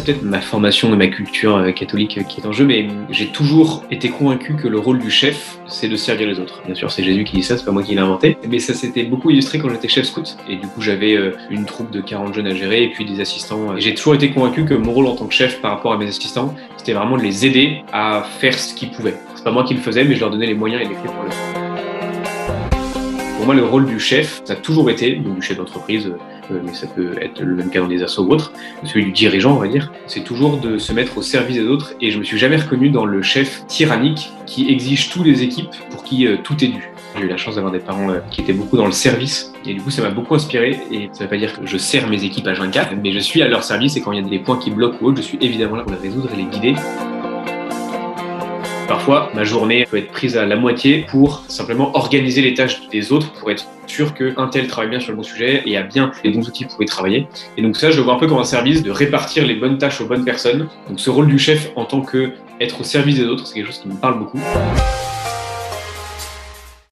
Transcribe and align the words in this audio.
c'est 0.00 0.12
peut-être 0.12 0.22
ma 0.22 0.40
formation 0.40 0.92
et 0.94 0.96
ma 0.96 1.08
culture 1.08 1.56
euh, 1.56 1.72
catholique 1.72 2.18
euh, 2.18 2.22
qui 2.22 2.40
est 2.40 2.46
en 2.46 2.52
jeu, 2.52 2.64
mais 2.64 2.88
j'ai 3.10 3.26
toujours 3.26 3.84
été 3.90 4.08
convaincu 4.08 4.54
que 4.54 4.66
le 4.66 4.78
rôle 4.78 4.98
du 4.98 5.10
chef, 5.10 5.58
c'est 5.66 5.88
de 5.88 5.96
servir 5.96 6.26
les 6.26 6.40
autres. 6.40 6.62
Bien 6.64 6.74
sûr, 6.74 6.90
c'est 6.90 7.02
Jésus 7.02 7.24
qui 7.24 7.36
dit 7.36 7.42
ça, 7.42 7.58
c'est 7.58 7.64
pas 7.64 7.70
moi 7.70 7.82
qui 7.82 7.94
l'ai 7.94 8.00
inventé, 8.00 8.36
mais 8.48 8.58
ça 8.58 8.74
s'était 8.74 9.04
beaucoup 9.04 9.30
illustré 9.30 9.58
quand 9.58 9.68
j'étais 9.68 9.88
chef 9.88 10.06
scout. 10.06 10.36
Et 10.48 10.56
du 10.56 10.66
coup, 10.66 10.80
j'avais 10.80 11.14
euh, 11.16 11.32
une 11.50 11.66
troupe 11.66 11.90
de 11.90 12.00
40 12.00 12.34
jeunes 12.34 12.46
à 12.46 12.54
gérer 12.54 12.84
et 12.84 12.88
puis 12.88 13.04
des 13.04 13.20
assistants. 13.20 13.76
J'ai 13.78 13.94
toujours 13.94 14.14
été 14.14 14.30
convaincu 14.30 14.64
que 14.64 14.74
mon 14.74 14.92
rôle 14.92 15.06
en 15.06 15.16
tant 15.16 15.26
que 15.26 15.34
chef 15.34 15.60
par 15.60 15.72
rapport 15.72 15.92
à 15.92 15.98
mes 15.98 16.08
assistants, 16.08 16.54
c'était 16.76 16.94
vraiment 16.94 17.16
de 17.16 17.22
les 17.22 17.44
aider 17.44 17.82
à 17.92 18.26
faire 18.38 18.58
ce 18.58 18.74
qu'ils 18.74 18.90
pouvaient. 18.90 19.16
C'est 19.34 19.44
pas 19.44 19.52
moi 19.52 19.64
qui 19.64 19.74
le 19.74 19.80
faisais, 19.80 20.04
mais 20.04 20.14
je 20.14 20.20
leur 20.20 20.30
donnais 20.30 20.46
les 20.46 20.54
moyens 20.54 20.82
et 20.82 20.84
les 20.84 20.94
clés 20.94 21.10
pour 21.14 21.24
le 21.24 21.30
faire. 21.30 21.69
Pour 23.40 23.46
moi, 23.46 23.54
le 23.54 23.64
rôle 23.64 23.86
du 23.86 23.98
chef, 23.98 24.42
ça 24.44 24.52
a 24.52 24.56
toujours 24.56 24.90
été, 24.90 25.16
donc 25.16 25.36
du 25.36 25.40
chef 25.40 25.56
d'entreprise, 25.56 26.12
euh, 26.50 26.60
mais 26.62 26.74
ça 26.74 26.86
peut 26.86 27.14
être 27.22 27.40
le 27.40 27.54
même 27.54 27.70
cas 27.70 27.80
dans 27.80 27.88
des 27.88 28.02
assos 28.02 28.22
ou 28.26 28.32
autres, 28.32 28.52
celui 28.84 29.06
du 29.06 29.12
dirigeant, 29.12 29.56
on 29.56 29.58
va 29.58 29.66
dire, 29.66 29.90
c'est 30.06 30.22
toujours 30.22 30.58
de 30.58 30.76
se 30.76 30.92
mettre 30.92 31.16
au 31.16 31.22
service 31.22 31.56
des 31.56 31.66
autres. 31.66 31.94
Et 32.02 32.10
je 32.10 32.18
me 32.18 32.22
suis 32.22 32.36
jamais 32.36 32.56
reconnu 32.56 32.90
dans 32.90 33.06
le 33.06 33.22
chef 33.22 33.66
tyrannique 33.66 34.30
qui 34.44 34.70
exige 34.70 35.08
tous 35.08 35.22
les 35.22 35.42
équipes 35.42 35.70
pour 35.88 36.04
qui 36.04 36.26
euh, 36.26 36.36
tout 36.44 36.62
est 36.62 36.68
dû. 36.68 36.90
J'ai 37.16 37.24
eu 37.24 37.28
la 37.28 37.38
chance 37.38 37.54
d'avoir 37.54 37.72
des 37.72 37.78
parents 37.78 38.10
euh, 38.10 38.18
qui 38.30 38.42
étaient 38.42 38.52
beaucoup 38.52 38.76
dans 38.76 38.84
le 38.84 38.92
service 38.92 39.54
et 39.64 39.72
du 39.72 39.80
coup 39.80 39.90
ça 39.90 40.02
m'a 40.02 40.10
beaucoup 40.10 40.34
inspiré 40.34 40.78
et 40.92 41.08
ça 41.12 41.24
veut 41.24 41.30
pas 41.30 41.38
dire 41.38 41.58
que 41.58 41.66
je 41.66 41.78
sers 41.78 42.06
mes 42.08 42.22
équipes 42.22 42.46
à 42.46 42.52
24 42.52 42.92
mais 43.02 43.10
je 43.10 43.20
suis 43.20 43.40
à 43.40 43.48
leur 43.48 43.64
service 43.64 43.96
et 43.96 44.02
quand 44.02 44.12
il 44.12 44.22
y 44.22 44.26
a 44.26 44.28
des 44.28 44.38
points 44.38 44.58
qui 44.58 44.70
bloquent 44.70 44.98
ou 45.00 45.06
autres, 45.06 45.16
je 45.16 45.22
suis 45.22 45.38
évidemment 45.40 45.76
là 45.76 45.82
pour 45.84 45.92
les 45.92 45.98
résoudre 45.98 46.28
et 46.34 46.36
les 46.36 46.44
guider. 46.44 46.74
Parfois, 48.90 49.30
ma 49.36 49.44
journée 49.44 49.86
peut 49.88 49.98
être 49.98 50.10
prise 50.10 50.36
à 50.36 50.44
la 50.46 50.56
moitié 50.56 51.06
pour 51.08 51.44
simplement 51.46 51.96
organiser 51.96 52.42
les 52.42 52.54
tâches 52.54 52.88
des 52.88 53.12
autres 53.12 53.32
pour 53.34 53.48
être 53.52 53.64
sûr 53.86 54.14
qu'un 54.14 54.48
tel 54.48 54.66
travaille 54.66 54.90
bien 54.90 54.98
sur 54.98 55.12
le 55.12 55.16
bon 55.16 55.22
sujet 55.22 55.62
et 55.64 55.76
a 55.76 55.82
bien 55.82 56.10
les 56.24 56.32
bons 56.32 56.48
outils 56.48 56.64
pour 56.64 56.82
y 56.82 56.86
travailler. 56.86 57.28
Et 57.56 57.62
donc 57.62 57.76
ça, 57.76 57.92
je 57.92 57.98
le 57.98 58.02
vois 58.02 58.14
un 58.14 58.18
peu 58.18 58.26
comme 58.26 58.38
un 58.38 58.44
service 58.44 58.82
de 58.82 58.90
répartir 58.90 59.46
les 59.46 59.54
bonnes 59.54 59.78
tâches 59.78 60.00
aux 60.00 60.06
bonnes 60.06 60.24
personnes. 60.24 60.66
Donc 60.88 60.98
ce 60.98 61.08
rôle 61.08 61.28
du 61.28 61.38
chef 61.38 61.70
en 61.76 61.84
tant 61.84 62.00
que 62.00 62.32
être 62.60 62.80
au 62.80 62.84
service 62.84 63.14
des 63.14 63.26
autres, 63.26 63.46
c'est 63.46 63.54
quelque 63.54 63.66
chose 63.66 63.78
qui 63.78 63.86
me 63.86 63.94
parle 63.94 64.18
beaucoup. 64.18 64.40